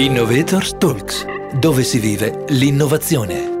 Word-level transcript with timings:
Innovators 0.00 0.76
Talks, 0.78 1.26
dove 1.58 1.84
si 1.84 1.98
vive 1.98 2.46
l'innovazione. 2.48 3.58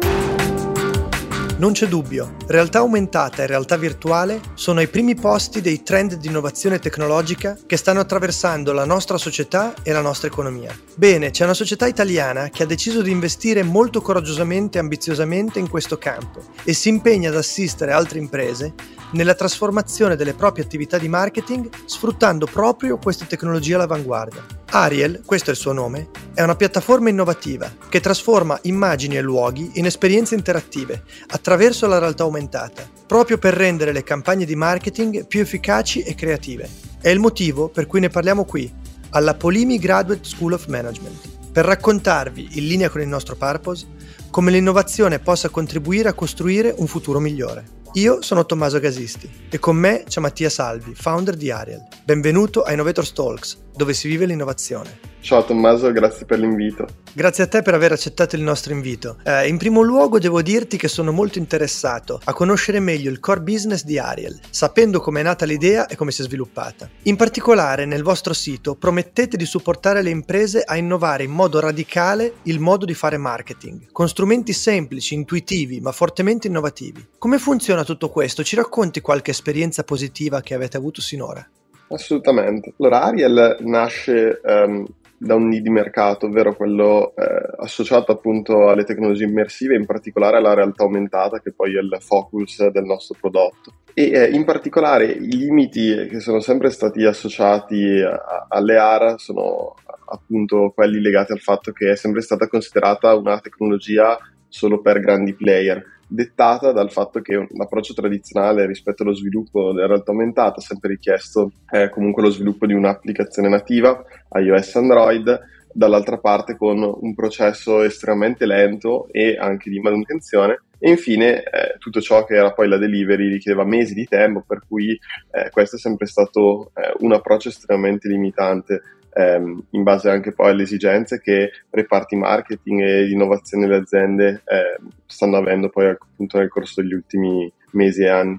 Non 1.58 1.72
c'è 1.72 1.86
dubbio, 1.86 2.36
realtà 2.46 2.78
aumentata 2.78 3.42
e 3.42 3.46
realtà 3.46 3.76
virtuale 3.76 4.40
sono 4.54 4.80
ai 4.80 4.88
primi 4.88 5.14
posti 5.14 5.60
dei 5.60 5.82
trend 5.82 6.14
di 6.14 6.28
innovazione 6.28 6.78
tecnologica 6.78 7.58
che 7.66 7.76
stanno 7.76 8.00
attraversando 8.00 8.72
la 8.72 8.86
nostra 8.86 9.18
società 9.18 9.74
e 9.82 9.92
la 9.92 10.00
nostra 10.00 10.28
economia. 10.28 10.74
Bene, 10.94 11.28
c'è 11.28 11.44
una 11.44 11.52
società 11.52 11.86
italiana 11.86 12.48
che 12.48 12.62
ha 12.62 12.66
deciso 12.66 13.02
di 13.02 13.10
investire 13.10 13.62
molto 13.62 14.00
coraggiosamente 14.00 14.78
e 14.78 14.80
ambiziosamente 14.80 15.58
in 15.58 15.68
questo 15.68 15.98
campo 15.98 16.42
e 16.64 16.72
si 16.72 16.88
impegna 16.88 17.28
ad 17.28 17.36
assistere 17.36 17.92
altre 17.92 18.18
imprese 18.18 18.72
nella 19.10 19.34
trasformazione 19.34 20.16
delle 20.16 20.32
proprie 20.32 20.64
attività 20.64 20.96
di 20.96 21.08
marketing 21.08 21.68
sfruttando 21.84 22.46
proprio 22.46 22.96
queste 22.96 23.26
tecnologie 23.26 23.74
all'avanguardia. 23.74 24.59
Ariel, 24.72 25.22
questo 25.24 25.50
è 25.50 25.52
il 25.52 25.58
suo 25.58 25.72
nome, 25.72 26.10
è 26.32 26.42
una 26.42 26.54
piattaforma 26.54 27.08
innovativa 27.08 27.72
che 27.88 27.98
trasforma 27.98 28.56
immagini 28.62 29.16
e 29.16 29.20
luoghi 29.20 29.72
in 29.74 29.86
esperienze 29.86 30.36
interattive 30.36 31.02
attraverso 31.28 31.88
la 31.88 31.98
realtà 31.98 32.22
aumentata, 32.22 32.88
proprio 33.04 33.36
per 33.36 33.54
rendere 33.54 33.90
le 33.90 34.04
campagne 34.04 34.44
di 34.44 34.54
marketing 34.54 35.26
più 35.26 35.40
efficaci 35.40 36.02
e 36.02 36.14
creative. 36.14 36.68
È 37.00 37.08
il 37.08 37.18
motivo 37.18 37.68
per 37.68 37.86
cui 37.86 37.98
ne 37.98 38.10
parliamo 38.10 38.44
qui, 38.44 38.72
alla 39.10 39.34
Polimi 39.34 39.76
Graduate 39.76 40.22
School 40.22 40.52
of 40.52 40.66
Management, 40.68 41.50
per 41.50 41.64
raccontarvi, 41.64 42.50
in 42.52 42.66
linea 42.68 42.90
con 42.90 43.00
il 43.00 43.08
nostro 43.08 43.34
purpose, 43.34 43.86
come 44.30 44.52
l'innovazione 44.52 45.18
possa 45.18 45.48
contribuire 45.48 46.08
a 46.08 46.14
costruire 46.14 46.72
un 46.76 46.86
futuro 46.86 47.18
migliore. 47.18 47.78
Io 47.94 48.22
sono 48.22 48.46
Tommaso 48.46 48.78
Gasisti 48.78 49.28
e 49.50 49.58
con 49.58 49.74
me 49.74 50.04
c'è 50.06 50.20
Mattia 50.20 50.48
Salvi, 50.48 50.94
founder 50.94 51.34
di 51.34 51.50
Ariel. 51.50 51.88
Benvenuto 52.04 52.62
a 52.62 52.70
Innovator 52.70 53.10
Talks, 53.10 53.58
dove 53.74 53.94
si 53.94 54.06
vive 54.06 54.26
l'innovazione. 54.26 55.08
Ciao 55.20 55.44
Tommaso, 55.44 55.90
grazie 55.92 56.24
per 56.24 56.38
l'invito. 56.38 56.86
Grazie 57.12 57.44
a 57.44 57.46
te 57.48 57.60
per 57.60 57.74
aver 57.74 57.92
accettato 57.92 58.36
il 58.36 58.42
nostro 58.42 58.72
invito. 58.72 59.18
Eh, 59.24 59.48
in 59.48 59.58
primo 59.58 59.82
luogo 59.82 60.18
devo 60.18 60.40
dirti 60.40 60.76
che 60.76 60.88
sono 60.88 61.12
molto 61.12 61.38
interessato 61.38 62.20
a 62.24 62.32
conoscere 62.32 62.80
meglio 62.80 63.10
il 63.10 63.20
core 63.20 63.40
business 63.40 63.84
di 63.84 63.98
Ariel, 63.98 64.38
sapendo 64.48 65.00
come 65.00 65.20
è 65.20 65.22
nata 65.22 65.44
l'idea 65.44 65.86
e 65.88 65.96
come 65.96 66.12
si 66.12 66.22
è 66.22 66.24
sviluppata. 66.24 66.88
In 67.02 67.16
particolare 67.16 67.84
nel 67.84 68.02
vostro 68.02 68.32
sito 68.32 68.76
promettete 68.76 69.36
di 69.36 69.44
supportare 69.44 70.02
le 70.02 70.10
imprese 70.10 70.62
a 70.62 70.76
innovare 70.76 71.24
in 71.24 71.32
modo 71.32 71.60
radicale 71.60 72.34
il 72.44 72.60
modo 72.60 72.84
di 72.84 72.94
fare 72.94 73.18
marketing, 73.18 73.90
con 73.92 74.08
strumenti 74.08 74.52
semplici, 74.52 75.14
intuitivi, 75.14 75.80
ma 75.80 75.92
fortemente 75.92 76.46
innovativi. 76.46 77.08
Come 77.18 77.38
funziona 77.38 77.79
tutto 77.84 78.08
questo? 78.08 78.42
Ci 78.42 78.56
racconti 78.56 79.00
qualche 79.00 79.30
esperienza 79.30 79.84
positiva 79.84 80.40
che 80.40 80.54
avete 80.54 80.76
avuto 80.76 81.00
sinora? 81.00 81.46
Assolutamente. 81.88 82.74
Allora, 82.78 83.02
Ariel 83.02 83.56
nasce 83.60 84.40
um, 84.44 84.86
da 85.22 85.34
un 85.34 85.48
need 85.48 85.62
di 85.62 85.70
mercato, 85.70 86.26
ovvero 86.26 86.54
quello 86.54 87.12
eh, 87.14 87.24
associato 87.58 88.10
appunto 88.10 88.68
alle 88.68 88.84
tecnologie 88.84 89.24
immersive, 89.24 89.76
in 89.76 89.84
particolare 89.84 90.38
alla 90.38 90.54
realtà 90.54 90.84
aumentata, 90.84 91.40
che 91.40 91.52
poi 91.52 91.76
è 91.76 91.80
il 91.80 91.94
focus 92.00 92.66
del 92.68 92.84
nostro 92.84 93.16
prodotto. 93.20 93.74
E 93.92 94.10
eh, 94.12 94.30
in 94.30 94.44
particolare 94.44 95.06
i 95.06 95.36
limiti 95.36 96.06
che 96.08 96.20
sono 96.20 96.40
sempre 96.40 96.70
stati 96.70 97.04
associati 97.04 98.00
a, 98.00 98.46
alle 98.48 98.78
AR 98.78 99.14
sono 99.18 99.74
appunto 100.06 100.72
quelli 100.74 101.00
legati 101.00 101.32
al 101.32 101.40
fatto 101.40 101.70
che 101.72 101.90
è 101.90 101.96
sempre 101.96 102.22
stata 102.22 102.48
considerata 102.48 103.14
una 103.14 103.40
tecnologia 103.40 104.18
solo 104.48 104.80
per 104.80 105.00
grandi 105.00 105.34
player 105.34 105.98
dettata 106.10 106.72
dal 106.72 106.90
fatto 106.90 107.20
che 107.20 107.46
l'approccio 107.52 107.94
tradizionale 107.94 108.66
rispetto 108.66 109.04
allo 109.04 109.14
sviluppo 109.14 109.72
della 109.72 109.86
realtà 109.86 110.10
aumentata 110.10 110.58
ha 110.58 110.62
sempre 110.62 110.90
richiesto 110.90 111.52
eh, 111.70 111.88
comunque 111.88 112.22
lo 112.22 112.30
sviluppo 112.30 112.66
di 112.66 112.74
un'applicazione 112.74 113.48
nativa 113.48 114.04
iOS 114.34 114.76
Android, 114.76 115.40
dall'altra 115.72 116.18
parte 116.18 116.56
con 116.56 116.82
un 116.82 117.14
processo 117.14 117.82
estremamente 117.82 118.44
lento 118.44 119.08
e 119.12 119.36
anche 119.36 119.70
di 119.70 119.78
manutenzione. 119.78 120.62
E 120.78 120.90
infine 120.90 121.42
eh, 121.42 121.76
tutto 121.78 122.00
ciò 122.00 122.24
che 122.24 122.34
era 122.34 122.52
poi 122.52 122.66
la 122.66 122.78
delivery 122.78 123.28
richiedeva 123.28 123.64
mesi 123.64 123.92
di 123.94 124.06
tempo 124.06 124.42
per 124.46 124.62
cui 124.66 124.98
eh, 125.30 125.50
questo 125.50 125.76
è 125.76 125.78
sempre 125.78 126.06
stato 126.06 126.72
eh, 126.74 126.94
un 127.00 127.12
approccio 127.12 127.50
estremamente 127.50 128.08
limitante 128.08 128.80
ehm, 129.12 129.66
in 129.70 129.82
base 129.82 130.10
anche 130.10 130.32
poi 130.32 130.50
alle 130.50 130.62
esigenze 130.62 131.20
che 131.20 131.50
reparti 131.70 132.16
marketing 132.16 132.80
e 132.82 133.10
innovazione 133.10 133.66
delle 133.66 133.80
aziende 133.80 134.42
eh, 134.44 134.80
stanno 135.06 135.36
avendo 135.36 135.68
poi 135.68 135.88
appunto 135.88 136.38
nel 136.38 136.48
corso 136.48 136.80
degli 136.80 136.94
ultimi 136.94 137.52
mesi 137.72 138.02
e 138.02 138.08
anni. 138.08 138.38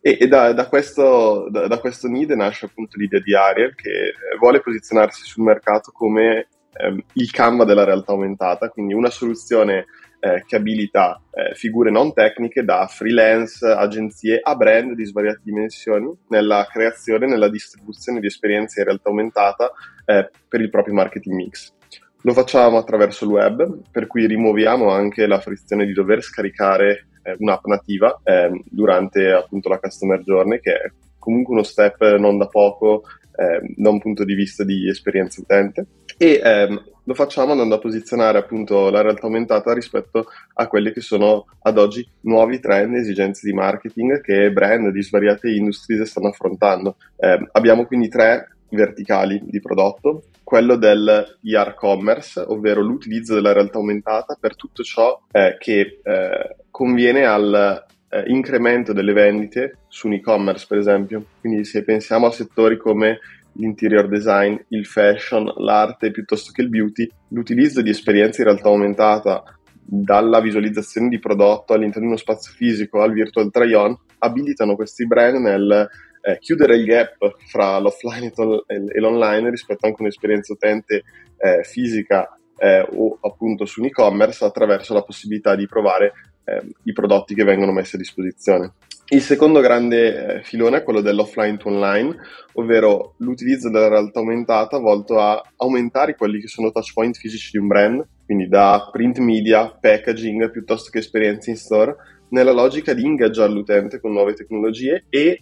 E, 0.00 0.18
e 0.20 0.28
da, 0.28 0.52
da, 0.52 0.68
questo, 0.68 1.48
da, 1.50 1.66
da, 1.66 1.78
questo, 1.78 2.06
need 2.06 2.30
nasce 2.30 2.66
appunto 2.66 2.96
l'idea 2.96 3.20
di 3.20 3.34
Ariel 3.34 3.74
che 3.74 4.14
vuole 4.38 4.60
posizionarsi 4.60 5.24
sul 5.24 5.42
mercato 5.42 5.90
come 5.92 6.46
ehm, 6.72 7.02
il 7.14 7.30
Canva 7.32 7.64
della 7.64 7.82
realtà 7.82 8.12
aumentata, 8.12 8.68
quindi 8.68 8.94
una 8.94 9.10
soluzione 9.10 9.86
eh, 10.20 10.44
che 10.46 10.56
abilita 10.56 11.20
eh, 11.30 11.54
figure 11.54 11.90
non 11.90 12.12
tecniche 12.12 12.64
da 12.64 12.86
freelance, 12.86 13.66
agenzie 13.66 14.40
a 14.42 14.54
brand 14.54 14.94
di 14.94 15.04
svariate 15.04 15.40
dimensioni 15.42 16.10
nella 16.28 16.66
creazione 16.70 17.26
e 17.26 17.28
nella 17.28 17.50
distribuzione 17.50 18.20
di 18.20 18.26
esperienze 18.26 18.80
in 18.80 18.86
realtà 18.86 19.08
aumentata 19.08 19.72
eh, 20.06 20.30
per 20.48 20.60
il 20.60 20.70
proprio 20.70 20.94
marketing 20.94 21.34
mix. 21.34 21.74
Lo 22.22 22.32
facciamo 22.32 22.78
attraverso 22.78 23.24
il 23.24 23.30
web, 23.30 23.82
per 23.90 24.06
cui 24.06 24.26
rimuoviamo 24.26 24.90
anche 24.90 25.26
la 25.26 25.38
frizione 25.38 25.84
di 25.84 25.92
dover 25.92 26.22
scaricare 26.22 27.08
eh, 27.22 27.36
un'app 27.38 27.66
nativa 27.66 28.20
ehm, 28.24 28.62
durante 28.64 29.30
appunto 29.30 29.68
la 29.68 29.78
customer 29.78 30.22
journey, 30.22 30.60
che 30.60 30.72
è 30.72 30.90
comunque 31.18 31.54
uno 31.54 31.62
step 31.62 32.16
non 32.16 32.38
da 32.38 32.46
poco 32.46 33.02
eh, 33.36 33.74
da 33.76 33.90
un 33.90 34.00
punto 34.00 34.24
di 34.24 34.34
vista 34.34 34.64
di 34.64 34.88
esperienza 34.88 35.40
utente 35.40 35.86
e 36.18 36.40
ehm, 36.42 36.84
lo 37.04 37.14
facciamo 37.14 37.52
andando 37.52 37.74
a 37.74 37.78
posizionare 37.78 38.38
appunto 38.38 38.88
la 38.90 39.02
realtà 39.02 39.26
aumentata 39.26 39.72
rispetto 39.72 40.26
a 40.54 40.66
quelli 40.66 40.92
che 40.92 41.00
sono 41.00 41.44
ad 41.62 41.78
oggi 41.78 42.08
nuovi 42.22 42.58
trend 42.58 42.94
e 42.94 43.00
esigenze 43.00 43.46
di 43.46 43.52
marketing 43.52 44.20
che 44.22 44.50
brand 44.50 44.88
di 44.90 45.02
svariate 45.02 45.50
industrie 45.50 46.04
stanno 46.04 46.28
affrontando. 46.28 46.96
Eh, 47.16 47.46
abbiamo 47.52 47.84
quindi 47.84 48.08
tre 48.08 48.55
verticali 48.70 49.40
di 49.44 49.60
prodotto, 49.60 50.24
quello 50.42 50.76
del 50.76 51.38
ER 51.42 51.74
commerce, 51.74 52.40
ovvero 52.40 52.80
l'utilizzo 52.80 53.34
della 53.34 53.52
realtà 53.52 53.78
aumentata 53.78 54.36
per 54.38 54.56
tutto 54.56 54.82
ciò 54.82 55.20
eh, 55.30 55.56
che 55.58 56.00
eh, 56.02 56.56
conviene 56.70 57.24
al 57.24 57.84
eh, 58.08 58.24
incremento 58.26 58.92
delle 58.92 59.12
vendite 59.12 59.78
su 59.88 60.06
un 60.06 60.14
e-commerce, 60.14 60.66
per 60.68 60.78
esempio. 60.78 61.24
Quindi 61.40 61.64
se 61.64 61.84
pensiamo 61.84 62.26
a 62.26 62.30
settori 62.30 62.76
come 62.76 63.18
l'interior 63.52 64.08
design, 64.08 64.56
il 64.68 64.86
fashion, 64.86 65.52
l'arte 65.56 66.10
piuttosto 66.10 66.52
che 66.52 66.62
il 66.62 66.68
beauty, 66.68 67.08
l'utilizzo 67.28 67.82
di 67.82 67.90
esperienze 67.90 68.42
in 68.42 68.48
realtà 68.48 68.68
aumentata 68.68 69.42
dalla 69.88 70.40
visualizzazione 70.40 71.08
di 71.08 71.18
prodotto 71.18 71.72
all'interno 71.72 72.02
di 72.02 72.12
uno 72.12 72.16
spazio 72.16 72.52
fisico 72.52 73.00
al 73.02 73.12
virtual 73.12 73.50
try-on 73.50 73.96
abilitano 74.18 74.74
questi 74.74 75.06
brand 75.06 75.36
nel 75.36 75.88
eh, 76.26 76.38
chiudere 76.40 76.74
il 76.74 76.84
gap 76.84 77.36
fra 77.46 77.78
l'offline 77.78 78.32
e 78.66 78.98
l'online 78.98 79.48
rispetto 79.48 79.86
anche 79.86 79.98
a 80.00 80.02
un'esperienza 80.02 80.52
utente 80.52 81.04
eh, 81.38 81.62
fisica 81.62 82.36
eh, 82.58 82.84
o 82.94 83.16
appunto 83.20 83.64
su 83.64 83.80
un 83.80 83.86
e-commerce 83.86 84.44
attraverso 84.44 84.92
la 84.92 85.02
possibilità 85.02 85.54
di 85.54 85.68
provare 85.68 86.12
eh, 86.44 86.62
i 86.82 86.92
prodotti 86.92 87.34
che 87.34 87.44
vengono 87.44 87.70
messi 87.70 87.94
a 87.94 87.98
disposizione. 87.98 88.72
Il 89.08 89.22
secondo 89.22 89.60
grande 89.60 90.38
eh, 90.38 90.42
filone 90.42 90.78
è 90.78 90.82
quello 90.82 91.00
dell'offline 91.00 91.58
to 91.58 91.68
online, 91.68 92.16
ovvero 92.54 93.14
l'utilizzo 93.18 93.70
della 93.70 93.86
realtà 93.86 94.18
aumentata 94.18 94.78
volto 94.78 95.20
a 95.20 95.40
aumentare 95.58 96.16
quelli 96.16 96.40
che 96.40 96.48
sono 96.48 96.72
touch 96.72 96.92
point 96.92 97.16
fisici 97.16 97.50
di 97.52 97.58
un 97.58 97.68
brand, 97.68 98.04
quindi 98.24 98.48
da 98.48 98.88
print 98.90 99.18
media, 99.18 99.70
packaging 99.80 100.50
piuttosto 100.50 100.90
che 100.90 100.98
esperienze 100.98 101.50
in 101.50 101.56
store, 101.56 101.94
nella 102.30 102.52
logica 102.52 102.92
di 102.92 103.04
ingaggiare 103.04 103.52
l'utente 103.52 104.00
con 104.00 104.12
nuove 104.12 104.34
tecnologie 104.34 105.04
e 105.08 105.20
eh, 105.20 105.40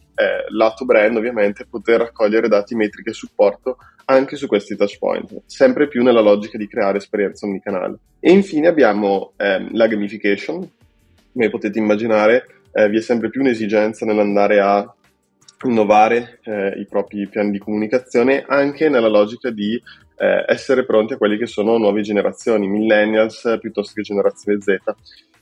lato 0.51 0.85
brand 0.85 1.17
ovviamente 1.17 1.67
poter 1.69 2.01
raccogliere 2.01 2.49
dati, 2.49 2.75
metriche 2.75 3.11
e 3.11 3.15
supporto 3.15 3.79
anche 4.07 4.37
su 4.37 4.47
questi 4.47 4.77
touch 4.77 4.99
point, 4.99 5.43
sempre 5.47 5.89
più 5.89 6.03
nella 6.03 6.21
logica 6.21 6.59
di 6.59 6.69
creare 6.69 6.99
esperienza 6.99 7.47
omnicanale. 7.47 7.99
E 8.21 8.31
infine 8.31 8.69
abbiamo 8.69 9.33
eh, 9.37 9.67
la 9.73 9.87
gamification, 9.87 10.71
come 11.33 11.51
potete 11.51 11.79
immaginare 11.79 12.47
eh, 12.75 12.89
vi 12.89 12.99
è 12.99 13.01
sempre 13.01 13.31
più 13.31 13.41
un'esigenza 13.41 14.05
nell'andare 14.05 14.61
a 14.61 14.95
innovare 15.65 16.41
eh, 16.43 16.75
i 16.81 16.87
propri 16.87 17.27
piani 17.29 17.53
di 17.53 17.59
comunicazione 17.59 18.45
anche 18.47 18.89
nella 18.89 19.09
logica 19.09 19.51
di 19.51 19.81
eh, 20.17 20.45
essere 20.47 20.85
pronti 20.85 21.15
a 21.15 21.17
quelle 21.17 21.39
che 21.39 21.47
sono 21.47 21.79
nuove 21.79 22.03
generazioni, 22.03 22.69
millennials 22.69 23.59
piuttosto 23.61 23.93
che 23.95 24.03
generazione 24.03 24.61
Z. 24.61 24.77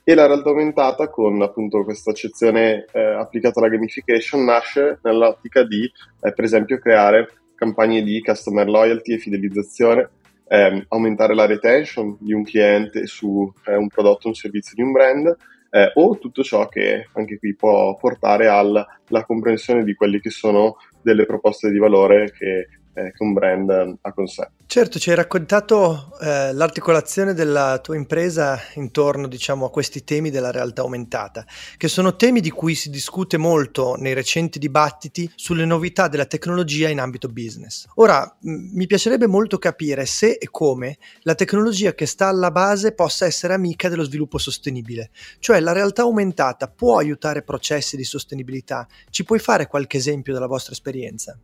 E 0.05 0.15
la 0.15 0.27
realtà 0.27 0.49
aumentata 0.49 1.07
con 1.07 1.41
appunto 1.41 1.83
questa 1.85 2.11
accezione 2.11 2.85
eh, 2.91 3.01
applicata 3.01 3.59
alla 3.59 3.69
gamification 3.69 4.43
nasce 4.43 4.99
nell'ottica 5.01 5.63
di 5.63 5.83
eh, 5.85 6.33
per 6.33 6.43
esempio 6.43 6.77
creare 6.77 7.29
campagne 7.55 8.03
di 8.03 8.21
customer 8.21 8.67
loyalty 8.67 9.13
e 9.13 9.17
fidelizzazione, 9.17 10.09
ehm, 10.49 10.85
aumentare 10.89 11.33
la 11.33 11.45
retention 11.45 12.17
di 12.19 12.33
un 12.33 12.43
cliente 12.43 13.07
su 13.07 13.49
eh, 13.65 13.75
un 13.75 13.87
prodotto 13.87 14.27
un 14.27 14.33
servizio 14.33 14.73
di 14.75 14.81
un 14.81 14.91
brand, 14.91 15.37
eh, 15.69 15.91
o 15.95 16.17
tutto 16.19 16.43
ciò 16.43 16.67
che 16.67 17.07
anche 17.13 17.39
qui 17.39 17.55
può 17.55 17.95
portare 17.95 18.47
alla 18.47 18.85
comprensione 19.25 19.85
di 19.85 19.93
quelle 19.93 20.19
che 20.19 20.29
sono 20.29 20.75
delle 21.01 21.25
proposte 21.25 21.71
di 21.71 21.79
valore 21.79 22.31
che 22.31 22.67
eh, 22.93 23.11
che 23.11 23.23
un 23.23 23.33
brand 23.33 23.97
ha 24.01 24.13
con 24.13 24.27
sé. 24.27 24.49
Certo, 24.65 24.97
ci 24.97 25.09
hai 25.11 25.15
raccontato 25.15 26.17
eh, 26.19 26.51
l'articolazione 26.51 27.33
della 27.33 27.79
tua 27.79 27.95
impresa 27.95 28.59
intorno 28.75 29.27
diciamo, 29.27 29.65
a 29.65 29.69
questi 29.69 30.03
temi 30.03 30.31
della 30.31 30.49
realtà 30.51 30.81
aumentata, 30.81 31.45
che 31.77 31.87
sono 31.87 32.15
temi 32.15 32.39
di 32.39 32.49
cui 32.49 32.73
si 32.73 32.89
discute 32.89 33.37
molto 33.37 33.95
nei 33.95 34.13
recenti 34.13 34.57
dibattiti 34.57 35.29
sulle 35.35 35.65
novità 35.65 36.07
della 36.07 36.25
tecnologia 36.25 36.89
in 36.89 36.99
ambito 36.99 37.27
business. 37.27 37.85
Ora, 37.95 38.23
m- 38.41 38.71
mi 38.73 38.87
piacerebbe 38.87 39.27
molto 39.27 39.59
capire 39.59 40.05
se 40.07 40.37
e 40.39 40.47
come 40.49 40.97
la 41.21 41.35
tecnologia 41.35 41.93
che 41.93 42.07
sta 42.07 42.27
alla 42.27 42.49
base 42.49 42.93
possa 42.93 43.25
essere 43.25 43.53
amica 43.53 43.89
dello 43.89 44.03
sviluppo 44.03 44.39
sostenibile, 44.39 45.11
cioè 45.37 45.59
la 45.59 45.71
realtà 45.71 46.01
aumentata 46.01 46.67
può 46.67 46.97
aiutare 46.97 47.43
processi 47.43 47.95
di 47.95 48.03
sostenibilità. 48.03 48.87
Ci 49.09 49.23
puoi 49.23 49.37
fare 49.37 49.67
qualche 49.67 49.97
esempio 49.97 50.33
dalla 50.33 50.47
vostra 50.47 50.73
esperienza? 50.73 51.37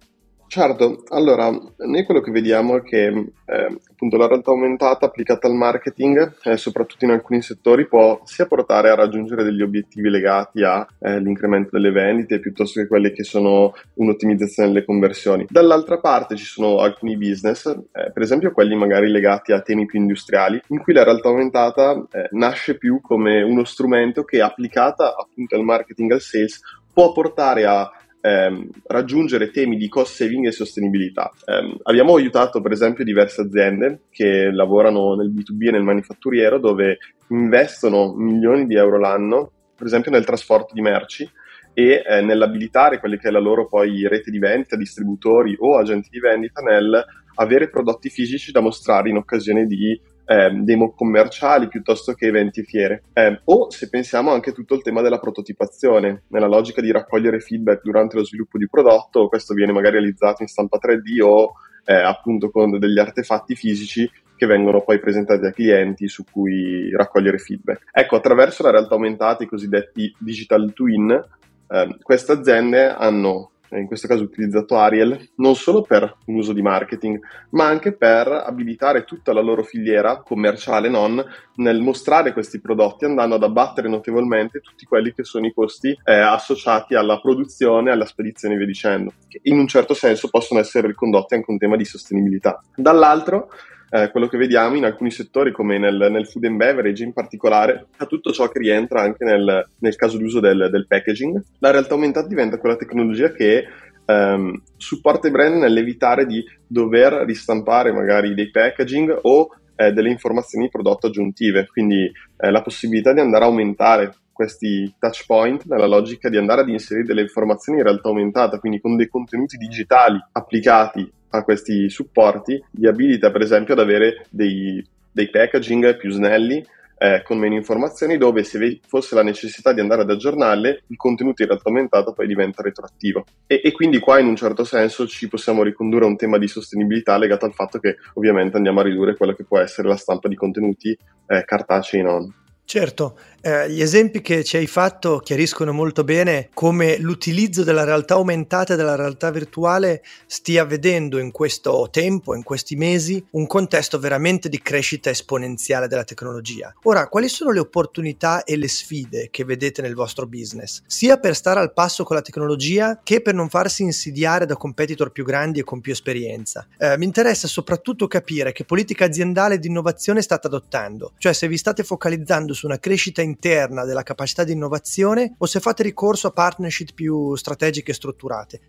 Certo, 0.50 1.04
allora, 1.10 1.48
noi 1.52 2.04
quello 2.06 2.22
che 2.22 2.32
vediamo 2.32 2.78
è 2.78 2.82
che 2.82 3.06
eh, 3.06 3.80
appunto 3.92 4.18
la 4.18 4.26
realtà 4.26 4.50
aumentata 4.50 5.06
applicata 5.06 5.46
al 5.46 5.54
marketing, 5.54 6.38
eh, 6.42 6.58
soprattutto 6.58 7.06
in 7.06 7.12
alcuni 7.12 7.44
settori, 7.44 7.88
può 7.88 8.20
sia 8.24 8.48
portare 8.48 8.90
a 8.90 8.96
raggiungere 8.96 9.44
degli 9.44 9.62
obiettivi 9.62 10.10
legati 10.10 10.64
all'incremento 10.64 11.68
eh, 11.68 11.80
delle 11.80 11.92
vendite 11.92 12.40
piuttosto 12.40 12.82
che 12.82 12.88
quelli 12.88 13.12
che 13.12 13.24
sono 13.24 13.76
un'ottimizzazione 13.94 14.70
delle 14.70 14.86
conversioni. 14.86 15.46
Dall'altra 15.48 16.00
parte 16.00 16.36
ci 16.36 16.46
sono 16.46 16.80
alcuni 16.80 17.16
business, 17.16 17.68
eh, 17.68 18.12
per 18.12 18.24
esempio 18.24 18.52
quelli 18.52 18.76
magari 18.76 19.08
legati 19.08 19.52
a 19.52 19.62
temi 19.62 19.86
più 19.86 20.00
industriali, 20.00 20.60
in 20.70 20.80
cui 20.80 20.94
la 20.94 21.04
realtà 21.04 21.28
aumentata 21.28 21.92
eh, 22.12 22.28
nasce 22.32 22.76
più 22.76 23.02
come 23.02 23.44
uno 23.44 23.64
strumento 23.66 24.24
che 24.24 24.42
applicata 24.42 25.16
appunto 25.16 25.56
al 25.56 25.62
marketing 25.64 26.12
al 26.12 26.22
sales 26.22 26.60
può 26.92 27.12
portare 27.12 27.66
a 27.66 27.88
ehm, 28.22 28.70
raggiungere 28.88 29.52
temi 29.52 29.78
di 29.78 29.88
cost 29.88 30.16
saving 30.16 30.48
e 30.48 30.52
sostenibilità. 30.52 31.32
Eh, 31.46 31.78
abbiamo 31.84 32.16
aiutato 32.16 32.62
per 32.62 32.72
esempio 32.72 33.04
diverse 33.04 33.42
aziende 33.42 34.02
che 34.10 34.52
lavorano 34.52 35.16
nel 35.16 35.32
B2B 35.32 35.68
e 35.68 35.72
nel 35.72 35.84
manifatturiero 35.84 36.60
dove 36.60 36.98
investono 37.30 38.14
milioni 38.14 38.66
di 38.66 38.76
euro 38.76 39.00
l'anno, 39.00 39.52
per 39.76 39.88
esempio 39.88 40.12
nel 40.12 40.26
trasporto 40.26 40.74
di 40.74 40.82
merci 40.82 41.30
e 41.74 42.04
eh, 42.06 42.22
nell'abilitare 42.22 43.00
quelle 43.00 43.18
che 43.18 43.30
è 43.30 43.32
la 43.32 43.40
loro 43.40 43.68
poi 43.68 44.08
rete 44.08 44.32
di 44.32 44.40
vendita, 44.40 44.76
distributori 44.76 45.56
o 45.60 45.78
agenti 45.78 46.10
di 46.12 46.20
vendita 46.20 46.62
nel 46.62 47.06
avere 47.36 47.70
prodotti 47.70 48.10
fisici 48.10 48.52
da 48.52 48.60
mostrare 48.60 49.10
in 49.10 49.16
occasione 49.16 49.66
di 49.66 50.00
eh, 50.30 50.52
demo 50.52 50.92
commerciali 50.92 51.68
piuttosto 51.68 52.14
che 52.14 52.28
eventi 52.28 52.62
fiere. 52.64 53.06
Eh, 53.14 53.42
o 53.46 53.72
se 53.72 53.90
pensiamo 53.90 54.32
anche 54.32 54.52
a 54.52 54.54
tutto 54.54 54.76
il 54.76 54.84
tema 54.84 55.02
della 55.02 55.18
prototipazione, 55.18 56.26
nella 56.28 56.46
logica 56.46 56.82
di 56.82 56.92
raccogliere 56.92 57.40
feedback 57.40 57.82
durante 57.82 58.16
lo 58.16 58.24
sviluppo 58.24 58.60
di 58.60 58.70
prodotto, 58.70 59.28
questo 59.28 59.56
viene 59.56 59.72
magari 59.72 59.96
realizzato 59.96 60.44
in 60.44 60.48
stampa 60.48 60.78
3D 60.78 61.24
o 61.24 61.54
eh, 61.84 61.96
appunto 61.96 62.52
con 62.52 62.78
degli 62.78 63.00
artefatti 63.00 63.56
fisici 63.56 64.08
che 64.36 64.46
vengono 64.46 64.84
poi 64.84 65.00
presentati 65.00 65.46
ai 65.46 65.52
clienti 65.52 66.08
su 66.08 66.24
cui 66.32 66.92
raccogliere 66.92 67.40
feedback. 67.40 67.90
Ecco, 67.92 68.16
attraverso 68.16 68.62
la 68.62 68.70
realtà 68.70 68.94
aumentata, 68.94 69.44
i 69.44 69.48
cosiddetti 69.48 70.16
digital 70.20 70.72
twin, 70.74 71.10
eh, 71.10 71.98
queste 72.04 72.34
aziende 72.34 72.88
hanno 72.88 73.54
in 73.78 73.88
questo 73.88 74.08
caso 74.08 74.24
utilizzato 74.24 74.78
Ariel, 74.78 75.30
non 75.36 75.56
solo 75.56 75.82
per 75.82 76.18
un 76.26 76.36
uso 76.36 76.54
di 76.54 76.62
marketing, 76.62 77.20
ma 77.52 77.66
anche 77.68 77.94
per 77.94 78.28
abilitare 78.28 79.04
tutta 79.04 79.34
la 79.34 79.42
loro 79.42 79.64
filiera 79.64 80.22
commerciale 80.22 80.90
non 80.90 81.24
nel 81.56 81.82
mostrare 81.82 82.34
questi 82.34 82.60
prodotti, 82.60 83.06
andando 83.06 83.36
ad 83.36 83.44
abbattere 83.44 83.90
notevolmente 83.90 84.60
tutti 84.60 84.86
quelli 84.86 85.14
che 85.14 85.24
sono 85.24 85.46
i 85.46 85.54
costi 85.54 85.90
eh, 86.04 86.14
associati 86.14 86.96
alla 86.96 87.20
produzione, 87.20 87.92
alla 87.92 88.06
spedizione 88.06 88.56
e 88.56 88.58
via 88.58 88.66
dicendo, 88.66 89.14
che 89.28 89.40
in 89.44 89.60
un 89.60 89.68
certo 89.68 89.94
senso 89.94 90.30
possono 90.30 90.60
essere 90.60 90.88
ricondotti 90.88 91.34
anche 91.34 91.50
a 91.50 91.54
un 91.54 91.60
tema 91.60 91.76
di 91.76 91.86
sostenibilità. 91.86 92.62
Dall'altro, 92.76 93.50
eh, 93.90 94.10
quello 94.12 94.28
che 94.28 94.38
vediamo 94.38 94.76
in 94.76 94.86
alcuni 94.86 95.12
settori 95.12 95.52
come 95.52 95.78
nel, 95.78 96.08
nel, 96.12 96.28
food 96.28 96.46
and 96.46 96.58
beverage 96.58 97.04
in 97.04 97.14
particolare, 97.14 97.88
a 97.98 98.06
tutto 98.06 98.32
ciò 98.32 98.48
che 98.50 98.60
rientra 98.60 99.02
anche 99.02 99.24
nel, 99.24 99.68
nel 99.80 99.96
caso 99.96 100.18
d'uso 100.18 100.40
del, 100.40 100.70
del, 100.72 100.88
packaging. 100.88 101.42
La 101.60 101.72
realtà 101.72 101.94
aumentata 101.94 102.28
diventa 102.28 102.58
quella 102.58 102.76
tecnologia 102.76 103.32
che 103.32 103.66
ehm, 104.06 104.62
supporta 104.78 105.28
i 105.28 105.32
brand 105.32 105.56
nell'evitare 105.56 106.26
di 106.26 106.44
dover 106.68 107.24
ristampare 107.26 107.92
magari 107.92 108.34
dei 108.34 108.52
packaging 108.52 109.20
o 109.24 109.50
eh, 109.76 109.92
delle 109.92 110.10
informazioni 110.10 110.70
prodotto 110.70 111.08
aggiuntive, 111.08 111.68
quindi 111.68 112.12
eh, 112.38 112.52
la 112.52 112.62
possibilità 112.62 113.14
di 113.14 113.22
andare 113.22 113.46
a 113.46 113.48
aumentare 113.48 114.14
questi 114.32 114.94
touch 114.98 115.26
point 115.26 115.66
nella 115.66 115.86
logica 115.86 116.30
di 116.30 116.38
andare 116.38 116.62
ad 116.62 116.70
inserire 116.70 117.06
delle 117.06 117.22
informazioni 117.22 117.80
in 117.80 117.86
realtà 117.86 118.08
aumentata, 118.08 118.60
quindi 118.60 118.80
con 118.80 118.96
dei 118.96 119.10
contenuti 119.10 119.58
digitali 119.58 120.18
applicati 120.32 121.12
a 121.30 121.44
questi 121.44 121.90
supporti 121.90 122.64
vi 122.72 122.88
abilita 122.88 123.32
per 123.32 123.42
esempio 123.42 123.74
ad 123.74 123.80
avere 123.80 124.26
dei, 124.30 124.86
dei 125.12 125.30
packaging 125.30 125.98
più 125.98 126.12
snelli 126.12 126.66
eh, 127.02 127.22
con 127.24 127.38
meno 127.38 127.56
informazioni 127.56 128.18
dove 128.18 128.44
se 128.44 128.82
fosse 128.86 129.16
la 129.16 129.24
necessità 129.24 129.72
di 129.72 129.80
andare 129.80 130.02
ad 130.02 130.10
aggiornarle 130.10 130.84
il 130.88 130.98
contenuto 130.98 131.42
in 131.42 131.48
realtà 131.48 131.70
aumentato 131.70 132.12
poi 132.12 132.28
diventa 132.28 132.62
retroattivo 132.62 133.24
e, 133.48 133.62
e, 133.64 133.72
quindi 133.72 134.00
qua 134.00 134.20
in 134.20 134.28
un 134.28 134.36
certo 134.36 134.66
senso 134.66 135.08
ci 135.08 135.30
possiamo 135.30 135.64
ricondurre 135.64 136.04
a 136.04 136.10
un 136.10 136.18
tema 136.18 136.38
di 136.38 136.48
sostenibilità 136.48 137.18
legato 137.18 137.46
al 137.46 137.54
fatto 137.54 137.80
che 137.80 137.96
ovviamente 138.16 138.58
andiamo 138.58 138.82
a 138.82 138.84
ridurre 138.84 139.16
quella 139.16 139.34
che 139.34 139.46
può 139.46 139.60
essere 139.60 139.88
la 139.88 139.96
stampa 139.96 140.28
di 140.28 140.36
contenuti 140.36 140.98
eh, 141.28 141.46
cartacei 141.46 142.02
non. 142.02 142.34
Certo, 142.70 143.18
eh, 143.42 143.70
gli 143.72 143.82
esempi 143.82 144.22
che 144.22 144.44
ci 144.44 144.58
hai 144.58 144.68
fatto 144.68 145.20
chiariscono 145.20 145.72
molto 145.72 146.04
bene 146.04 146.50
come 146.54 146.98
l'utilizzo 146.98 147.64
della 147.64 147.84
realtà 147.84 148.16
aumentata 148.16 148.74
e 148.74 148.76
della 148.76 148.96
realtà 148.96 149.32
virtuale 149.32 150.04
stia 150.26 150.66
vedendo 150.66 151.18
in 151.18 151.32
questo 151.32 151.88
tempo, 151.92 152.36
in 152.36 152.44
questi 152.44 152.76
mesi, 152.76 153.24
un 153.32 153.48
contesto 153.48 154.00
veramente 154.00 154.50
di 154.50 154.62
crescita 154.62 155.10
esponenziale 155.10 155.88
della 155.88 156.04
tecnologia. 156.04 156.74
Ora, 156.84 157.08
quali 157.08 157.30
sono 157.30 157.52
le 157.52 157.60
opportunità 157.60 158.44
e 158.44 158.58
le 158.58 158.68
sfide 158.68 159.30
che 159.32 159.46
vedete 159.46 159.82
nel 159.82 159.96
vostro 159.96 160.26
business, 160.26 160.82
sia 160.86 161.18
per 161.18 161.36
stare 161.36 161.60
al 161.60 161.74
passo 161.74 162.04
con 162.04 162.16
la 162.16 162.22
tecnologia 162.22 163.00
che 163.04 163.22
per 163.22 163.34
non 163.34 163.50
farsi 163.50 163.84
insidiare 163.84 164.46
da 164.46 164.56
competitor 164.56 165.12
più 165.12 165.24
grandi 165.24 165.60
e 165.60 165.64
con 165.64 165.82
più 165.82 165.92
esperienza? 165.92 166.68
Eh, 166.78 166.98
mi 166.98 167.06
interessa 167.06 167.48
soprattutto 167.48 168.08
capire 168.08 168.52
che 168.52 168.66
politica 168.66 169.06
aziendale 169.06 169.60
di 169.60 169.68
innovazione 169.68 170.22
state 170.22 170.48
adottando, 170.48 171.14
cioè 171.18 171.34
se 171.34 171.48
vi 171.48 171.58
state 171.58 171.84
focalizzando 171.84 172.54
su 172.54 172.66
una 172.66 172.80
crescita 172.80 173.22
interna 173.30 173.86
della 173.86 174.04
capacità 174.04 174.44
di 174.44 174.52
innovazione 174.52 175.36
o 175.38 175.46
se 175.46 175.60
fate 175.60 175.84
ricorso 175.84 176.28
a 176.28 176.32
partnership 176.32 176.94
più 176.94 177.36
strategiche 177.36 177.92
e 177.92 177.94
strutturate? 177.94 178.62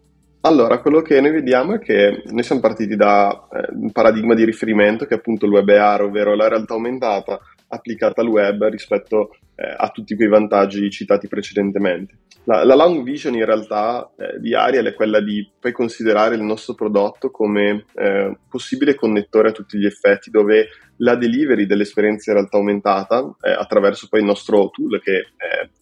Allora, 0.42 0.80
quello 0.80 1.02
che 1.02 1.20
noi 1.20 1.32
vediamo 1.32 1.74
è 1.74 1.78
che 1.80 2.22
noi 2.30 2.42
siamo 2.42 2.62
partiti 2.62 2.96
da 2.96 3.46
eh, 3.52 3.72
un 3.74 3.92
paradigma 3.92 4.34
di 4.34 4.44
riferimento 4.44 5.04
che 5.04 5.14
è 5.14 5.18
appunto 5.18 5.44
il 5.44 5.52
web 5.52 5.68
AR, 5.68 6.02
ovvero 6.02 6.34
la 6.34 6.48
realtà 6.48 6.74
aumentata 6.74 7.38
applicata 7.68 8.20
al 8.20 8.28
web 8.28 8.64
rispetto 8.64 9.36
eh, 9.60 9.74
a 9.76 9.90
tutti 9.90 10.16
quei 10.16 10.28
vantaggi 10.28 10.90
citati 10.90 11.28
precedentemente. 11.28 12.14
La, 12.44 12.64
la 12.64 12.74
long 12.74 13.02
vision 13.02 13.34
in 13.34 13.44
realtà 13.44 14.10
eh, 14.16 14.40
di 14.40 14.54
Ariel 14.54 14.86
è 14.86 14.94
quella 14.94 15.20
di 15.20 15.46
poi 15.60 15.72
considerare 15.72 16.34
il 16.34 16.42
nostro 16.42 16.74
prodotto 16.74 17.30
come 17.30 17.84
eh, 17.94 18.36
possibile 18.48 18.94
connettore 18.94 19.50
a 19.50 19.52
tutti 19.52 19.76
gli 19.76 19.84
effetti, 19.84 20.30
dove 20.30 20.68
la 21.02 21.14
delivery 21.14 21.66
dell'esperienza 21.66 22.30
in 22.30 22.36
realtà 22.36 22.56
aumentata 22.56 23.36
eh, 23.40 23.50
attraverso 23.50 24.06
poi 24.08 24.20
il 24.20 24.26
nostro 24.26 24.70
tool, 24.70 25.00
che 25.02 25.32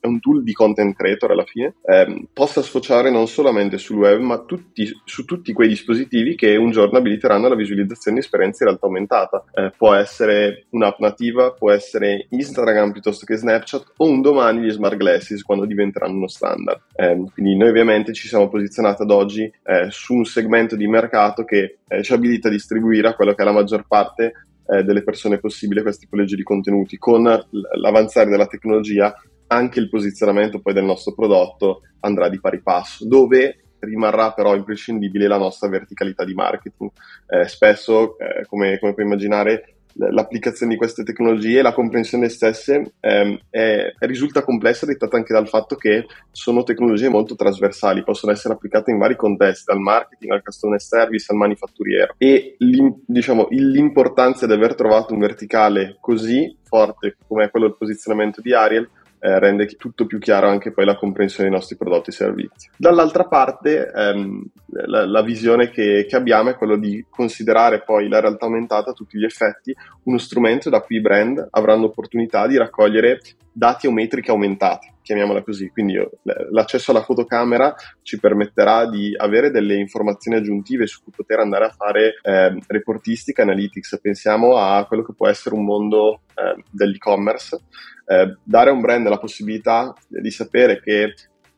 è 0.00 0.06
un 0.06 0.20
tool 0.20 0.42
di 0.42 0.52
content 0.52 0.96
creator 0.96 1.32
alla 1.32 1.44
fine, 1.44 1.74
eh, 1.84 2.28
possa 2.32 2.62
sfociare 2.62 3.10
non 3.10 3.26
solamente 3.26 3.78
sul 3.78 3.98
web, 3.98 4.20
ma 4.20 4.44
tutti, 4.44 4.88
su 5.04 5.24
tutti 5.24 5.52
quei 5.52 5.68
dispositivi 5.68 6.34
che 6.34 6.56
un 6.56 6.70
giorno 6.70 6.98
abiliteranno 6.98 7.48
la 7.48 7.54
visualizzazione 7.54 8.18
di 8.18 8.24
esperienza 8.24 8.62
in 8.62 8.70
realtà 8.70 8.86
aumentata. 8.86 9.44
Eh, 9.52 9.72
può 9.76 9.94
essere 9.94 10.66
un'app 10.70 10.98
nativa, 11.00 11.52
può 11.52 11.70
essere 11.70 12.26
Instagram 12.30 12.92
piuttosto 12.92 13.26
che 13.26 13.36
Snapchat 13.36 13.67
o 13.76 14.08
un 14.08 14.20
domani 14.20 14.62
gli 14.62 14.70
smart 14.70 14.96
glasses 14.96 15.42
quando 15.42 15.66
diventeranno 15.66 16.16
uno 16.16 16.28
standard. 16.28 16.80
Eh, 16.94 17.24
quindi 17.32 17.56
noi 17.56 17.68
ovviamente 17.68 18.12
ci 18.12 18.28
siamo 18.28 18.48
posizionati 18.48 19.02
ad 19.02 19.10
oggi 19.10 19.42
eh, 19.42 19.88
su 19.90 20.14
un 20.14 20.24
segmento 20.24 20.76
di 20.76 20.86
mercato 20.86 21.44
che 21.44 21.78
eh, 21.86 22.02
ci 22.02 22.12
abilita 22.12 22.48
a 22.48 22.50
distribuire 22.50 23.08
a 23.08 23.14
quello 23.14 23.34
che 23.34 23.42
è 23.42 23.44
la 23.44 23.52
maggior 23.52 23.86
parte 23.86 24.32
eh, 24.66 24.82
delle 24.82 25.02
persone 25.02 25.38
possibile 25.38 25.82
queste 25.82 26.04
tipologie 26.04 26.36
di 26.36 26.42
contenuti. 26.42 26.98
Con 26.98 27.22
l'avanzare 27.22 28.30
della 28.30 28.46
tecnologia 28.46 29.14
anche 29.48 29.80
il 29.80 29.88
posizionamento 29.88 30.60
poi 30.60 30.74
del 30.74 30.84
nostro 30.84 31.14
prodotto 31.14 31.82
andrà 32.00 32.28
di 32.28 32.40
pari 32.40 32.60
passo, 32.60 33.06
dove 33.06 33.62
rimarrà 33.80 34.32
però 34.32 34.54
imprescindibile 34.56 35.28
la 35.28 35.38
nostra 35.38 35.68
verticalità 35.68 36.24
di 36.24 36.34
marketing. 36.34 36.90
Eh, 37.28 37.46
spesso, 37.48 38.18
eh, 38.18 38.44
come, 38.46 38.78
come 38.78 38.94
puoi 38.94 39.06
immaginare, 39.06 39.77
l'applicazione 39.98 40.72
di 40.72 40.78
queste 40.78 41.02
tecnologie, 41.02 41.62
la 41.62 41.72
comprensione 41.72 42.28
stesse 42.28 42.92
ehm, 43.00 43.38
è, 43.50 43.92
risulta 44.00 44.42
complessa 44.42 44.86
dettata 44.86 45.16
anche 45.16 45.32
dal 45.32 45.48
fatto 45.48 45.76
che 45.76 46.06
sono 46.30 46.62
tecnologie 46.62 47.08
molto 47.08 47.34
trasversali, 47.34 48.04
possono 48.04 48.32
essere 48.32 48.54
applicate 48.54 48.90
in 48.90 48.98
vari 48.98 49.16
contesti, 49.16 49.64
dal 49.66 49.80
marketing 49.80 50.32
al 50.32 50.42
customer 50.42 50.80
service 50.80 51.26
al 51.30 51.38
manifatturiero. 51.38 52.14
E 52.16 52.56
diciamo, 53.06 53.48
l'importanza 53.50 54.46
di 54.46 54.52
aver 54.52 54.74
trovato 54.74 55.12
un 55.12 55.20
verticale 55.20 55.96
così 56.00 56.56
forte 56.62 57.16
come 57.26 57.44
è 57.44 57.50
quello 57.50 57.66
del 57.66 57.76
posizionamento 57.76 58.40
di 58.40 58.52
Ariel 58.52 58.88
eh, 59.20 59.38
rende 59.38 59.66
tutto 59.66 60.06
più 60.06 60.18
chiaro 60.18 60.48
anche 60.48 60.72
poi 60.72 60.84
la 60.84 60.96
comprensione 60.96 61.48
dei 61.48 61.58
nostri 61.58 61.76
prodotti 61.76 62.10
e 62.10 62.12
servizi. 62.12 62.70
Dall'altra 62.76 63.24
parte 63.24 63.90
ehm, 63.90 64.44
la, 64.86 65.06
la, 65.06 65.22
visione 65.22 65.70
che, 65.70 66.06
che, 66.08 66.16
abbiamo 66.16 66.50
è 66.50 66.56
quello 66.56 66.76
di 66.76 67.04
considerare 67.08 67.82
poi 67.82 68.08
la 68.08 68.20
realtà 68.20 68.46
aumentata 68.46 68.90
a 68.90 68.94
tutti 68.94 69.18
gli 69.18 69.24
effetti 69.24 69.74
uno 70.04 70.18
strumento 70.18 70.70
da 70.70 70.80
cui 70.80 70.96
i 70.96 71.00
brand 71.00 71.46
avranno 71.50 71.86
opportunità 71.86 72.46
di 72.46 72.56
raccogliere 72.56 73.20
dati 73.58 73.88
o 73.88 73.90
metriche 73.90 74.30
aumentate, 74.30 74.94
chiamiamola 75.02 75.42
così. 75.42 75.68
Quindi 75.70 75.98
l'accesso 76.52 76.92
alla 76.92 77.02
fotocamera 77.02 77.74
ci 78.02 78.20
permetterà 78.20 78.88
di 78.88 79.12
avere 79.16 79.50
delle 79.50 79.74
informazioni 79.74 80.36
aggiuntive 80.36 80.86
su 80.86 81.02
cui 81.02 81.12
poter 81.14 81.40
andare 81.40 81.64
a 81.64 81.74
fare 81.76 82.20
eh, 82.22 82.56
reportistica, 82.68 83.42
analytics. 83.42 83.98
Pensiamo 84.00 84.56
a 84.56 84.86
quello 84.86 85.02
che 85.02 85.12
può 85.12 85.26
essere 85.26 85.56
un 85.56 85.64
mondo 85.64 86.20
eh, 86.34 86.62
dell'e-commerce, 86.70 87.60
eh, 88.06 88.36
dare 88.44 88.70
a 88.70 88.72
un 88.72 88.80
brand 88.80 89.08
la 89.08 89.18
possibilità 89.18 89.92
di 90.06 90.30
sapere 90.30 90.80
che 90.80 91.14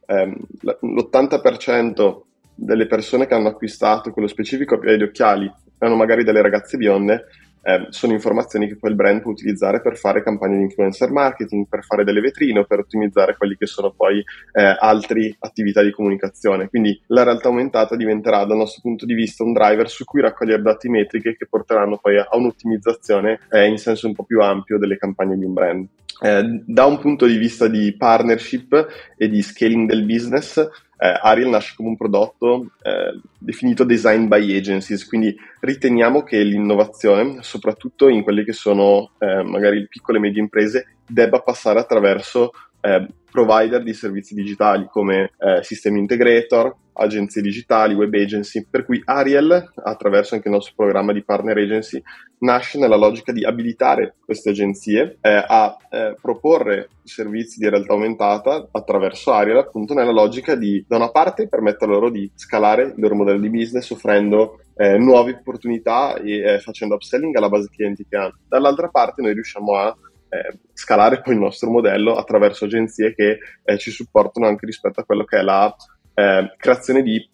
ehm, 0.07 0.37
l'80% 0.63 2.23
delle 2.55 2.87
persone 2.87 3.27
che 3.27 3.35
hanno 3.35 3.49
acquistato 3.49 4.11
quello 4.11 4.29
specifico 4.29 4.79
paio 4.79 4.97
di 4.97 5.03
occhiali 5.03 5.53
erano 5.79 5.97
magari 5.97 6.25
delle 6.25 6.43
ragazze 6.43 6.77
bionde, 6.77 7.27
eh, 7.63 7.87
sono 7.91 8.13
informazioni 8.13 8.69
che 8.69 8.77
poi 8.77 8.91
il 8.91 8.97
brand 8.97 9.21
può 9.21 9.31
utilizzare 9.31 9.81
per 9.81 9.97
fare 9.97 10.23
campagne 10.23 10.57
di 10.57 10.63
influencer 10.63 11.11
marketing, 11.11 11.67
per 11.69 11.85
fare 11.85 12.05
delle 12.05 12.21
vetrine, 12.21 12.65
per 12.65 12.81
ottimizzare 12.81 13.37
quelli 13.37 13.57
che 13.57 13.67
sono 13.67 13.93
poi 13.93 14.19
eh, 14.19 14.77
altre 14.79 15.37
attività 15.39 15.83
di 15.83 15.91
comunicazione. 15.91 16.69
Quindi 16.69 17.01
la 17.09 17.23
realtà 17.23 17.49
aumentata 17.49 17.97
diventerà 17.97 18.45
dal 18.45 18.57
nostro 18.57 18.81
punto 18.83 19.07
di 19.07 19.15
vista 19.15 19.45
un 19.45 19.53
driver 19.53 19.89
su 19.89 20.05
cui 20.05 20.21
raccogliere 20.21 20.63
dati 20.63 20.89
metriche 20.89 21.37
che 21.37 21.47
porteranno 21.47 21.99
poi 21.99 22.19
a 22.19 22.29
un'ottimizzazione 22.33 23.41
eh, 23.51 23.67
in 23.67 23.79
senso 23.79 24.07
un 24.07 24.15
po' 24.15 24.25
più 24.25 24.41
ampio 24.41 24.79
delle 24.79 24.97
campagne 24.97 25.37
di 25.37 25.45
un 25.45 25.53
brand. 25.53 25.87
Eh, 26.23 26.63
da 26.67 26.85
un 26.85 26.99
punto 26.99 27.27
di 27.27 27.37
vista 27.37 27.67
di 27.67 27.95
partnership 27.97 29.15
e 29.17 29.29
di 29.29 29.41
scaling 29.43 29.89
del 29.89 30.05
business, 30.05 30.69
eh, 31.03 31.19
Ariel 31.23 31.49
nasce 31.49 31.73
come 31.75 31.89
un 31.89 31.97
prodotto 31.97 32.73
eh, 32.83 33.19
definito 33.39 33.85
design 33.85 34.27
by 34.27 34.55
agencies, 34.55 35.07
quindi 35.07 35.35
riteniamo 35.61 36.23
che 36.23 36.43
l'innovazione, 36.43 37.39
soprattutto 37.41 38.09
in 38.09 38.23
quelle 38.23 38.45
che 38.45 38.53
sono 38.53 39.13
eh, 39.19 39.43
magari 39.43 39.89
piccole 39.89 40.19
e 40.19 40.21
medie 40.21 40.43
imprese, 40.43 40.97
debba 41.07 41.41
passare 41.41 41.81
attraverso 41.81 42.53
eh, 42.81 43.07
provider 43.31 43.83
di 43.83 43.95
servizi 43.95 44.35
digitali 44.35 44.89
come 44.91 45.33
eh, 45.39 45.63
sistemi 45.63 46.01
integrator, 46.01 46.75
agenzie 46.93 47.41
digitali, 47.41 47.95
web 47.95 48.13
agency, 48.13 48.67
per 48.69 48.85
cui 48.85 49.01
Ariel, 49.05 49.73
attraverso 49.75 50.35
anche 50.35 50.49
il 50.49 50.55
nostro 50.55 50.75
programma 50.77 51.13
di 51.13 51.23
partner 51.23 51.57
agency, 51.57 52.03
nasce 52.41 52.79
nella 52.79 52.97
logica 52.97 53.33
di 53.33 53.45
abilitare 53.45 54.17
queste 54.23 54.51
agenzie 54.51 55.19
eh, 55.21 55.45
a 55.47 55.77
eh, 55.91 56.15
proporre 56.21 56.91
servizi 57.05 57.59
di 57.59 57.69
realtà 57.69 57.93
aumentata 57.93 58.69
attraverso 58.71 59.33
Ariel, 59.33 59.59
appunto 59.59 59.95
nella 59.95 60.13
logica 60.13 60.55
di, 60.55 60.85
da 60.87 60.97
una 60.97 61.11
parte, 61.11 61.49
permettere 61.49 61.91
loro 61.91 62.11
di 62.11 62.31
scalare 62.35 62.83
il 62.83 62.95
loro 62.97 63.15
modello 63.15 63.41
di 63.41 63.51
business 63.51 63.91
offrendo 63.91 64.61
eh, 64.77 64.99
nuove 64.99 65.39
opportunità 65.39 66.17
e 66.17 66.55
eh, 66.55 66.59
facendo 66.59 66.95
upselling 66.95 67.35
alla 67.37 67.49
base 67.49 67.69
clienti 67.71 68.07
che 68.09 68.17
hanno. 68.17 68.39
Dall'altra 68.47 68.89
parte 68.89 69.23
noi 69.23 69.33
riusciamo 69.33 69.75
a 69.75 69.97
eh, 70.31 70.59
scalare 70.73 71.21
poi 71.21 71.35
il 71.35 71.41
nostro 71.41 71.71
modello 71.71 72.17
attraverso 72.17 72.65
agenzie 72.65 73.15
che 73.15 73.39
eh, 73.65 73.79
ci 73.79 73.91
supportano 73.91 74.47
anche 74.47 74.65
rispetto 74.65 75.01
a 75.01 75.05
quello 75.05 75.25
che 75.25 75.39
è 75.39 75.43
la 75.43 75.75
eh, 76.15 76.55
creazione 76.57 77.03
di 77.03 77.29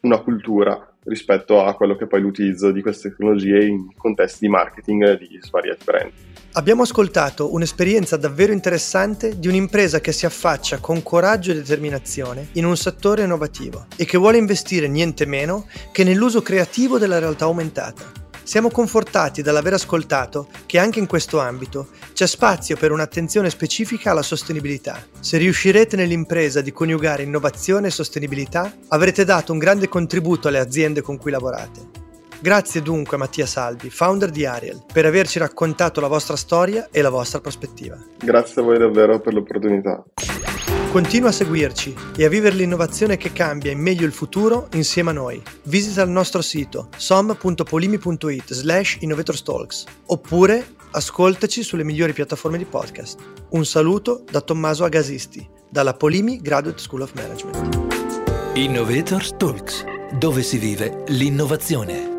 una 0.00 0.20
cultura 0.20 0.88
rispetto 1.04 1.62
a 1.62 1.74
quello 1.74 1.96
che 1.96 2.06
poi 2.06 2.20
l'utilizzo 2.20 2.70
di 2.70 2.82
queste 2.82 3.10
tecnologie 3.10 3.64
in 3.64 3.94
contesti 3.94 4.46
di 4.46 4.48
marketing 4.48 5.18
di 5.18 5.38
svariati 5.40 5.84
brand. 5.84 6.12
Abbiamo 6.52 6.82
ascoltato 6.82 7.52
un'esperienza 7.52 8.16
davvero 8.16 8.52
interessante 8.52 9.38
di 9.38 9.48
un'impresa 9.48 10.00
che 10.00 10.12
si 10.12 10.24
affaccia 10.24 10.78
con 10.78 11.02
coraggio 11.02 11.50
e 11.50 11.54
determinazione 11.54 12.48
in 12.52 12.64
un 12.64 12.76
settore 12.76 13.24
innovativo 13.24 13.86
e 13.96 14.04
che 14.04 14.18
vuole 14.18 14.38
investire 14.38 14.88
niente 14.88 15.26
meno 15.26 15.66
che 15.92 16.04
nell'uso 16.04 16.42
creativo 16.42 16.98
della 16.98 17.18
realtà 17.18 17.44
aumentata. 17.44 18.23
Siamo 18.44 18.68
confortati 18.68 19.40
dall'aver 19.40 19.72
ascoltato 19.72 20.48
che 20.66 20.78
anche 20.78 20.98
in 20.98 21.06
questo 21.06 21.40
ambito 21.40 21.88
c'è 22.12 22.26
spazio 22.26 22.76
per 22.76 22.92
un'attenzione 22.92 23.48
specifica 23.48 24.10
alla 24.10 24.20
sostenibilità. 24.20 25.02
Se 25.18 25.38
riuscirete 25.38 25.96
nell'impresa 25.96 26.60
di 26.60 26.70
coniugare 26.70 27.22
innovazione 27.22 27.86
e 27.86 27.90
sostenibilità, 27.90 28.70
avrete 28.88 29.24
dato 29.24 29.52
un 29.52 29.58
grande 29.58 29.88
contributo 29.88 30.48
alle 30.48 30.58
aziende 30.58 31.00
con 31.00 31.16
cui 31.16 31.30
lavorate. 31.30 32.02
Grazie 32.38 32.82
dunque 32.82 33.16
a 33.16 33.20
Mattia 33.20 33.46
Salvi, 33.46 33.88
founder 33.88 34.28
di 34.28 34.44
Ariel, 34.44 34.84
per 34.92 35.06
averci 35.06 35.38
raccontato 35.38 36.02
la 36.02 36.08
vostra 36.08 36.36
storia 36.36 36.88
e 36.90 37.00
la 37.00 37.08
vostra 37.08 37.40
prospettiva. 37.40 37.96
Grazie 38.18 38.60
a 38.60 38.64
voi 38.66 38.76
davvero 38.76 39.20
per 39.20 39.32
l'opportunità. 39.32 40.04
Continua 40.94 41.30
a 41.30 41.32
seguirci 41.32 41.92
e 42.16 42.24
a 42.24 42.28
vivere 42.28 42.54
l'innovazione 42.54 43.16
che 43.16 43.32
cambia 43.32 43.72
in 43.72 43.80
meglio 43.80 44.06
il 44.06 44.12
futuro 44.12 44.68
insieme 44.74 45.10
a 45.10 45.12
noi. 45.12 45.42
Visita 45.64 46.02
il 46.02 46.08
nostro 46.08 46.40
sito 46.40 46.88
som.polimi.it 46.96 48.52
slash 48.52 48.98
innovatorstalks 49.00 49.86
oppure 50.06 50.76
ascoltaci 50.92 51.64
sulle 51.64 51.82
migliori 51.82 52.12
piattaforme 52.12 52.58
di 52.58 52.64
podcast. 52.64 53.18
Un 53.48 53.66
saluto 53.66 54.22
da 54.30 54.40
Tommaso 54.40 54.84
Agasisti, 54.84 55.44
dalla 55.68 55.94
Polimi 55.94 56.40
Graduate 56.40 56.78
School 56.78 57.00
of 57.00 57.12
Management. 57.14 58.54
Innovators 58.54 59.34
Talks, 59.36 59.84
dove 60.16 60.44
si 60.44 60.58
vive 60.58 61.02
l'innovazione. 61.08 62.13